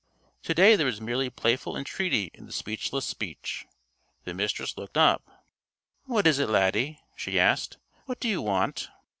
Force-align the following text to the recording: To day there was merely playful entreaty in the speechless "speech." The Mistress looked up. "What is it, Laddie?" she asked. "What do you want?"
To 0.45 0.55
day 0.55 0.75
there 0.75 0.87
was 0.87 0.99
merely 0.99 1.29
playful 1.29 1.77
entreaty 1.77 2.31
in 2.33 2.47
the 2.47 2.51
speechless 2.51 3.05
"speech." 3.05 3.67
The 4.23 4.33
Mistress 4.33 4.75
looked 4.75 4.97
up. 4.97 5.43
"What 6.05 6.25
is 6.25 6.39
it, 6.39 6.49
Laddie?" 6.49 6.99
she 7.15 7.39
asked. 7.39 7.77
"What 8.07 8.19
do 8.19 8.27
you 8.27 8.41
want?" 8.41 8.89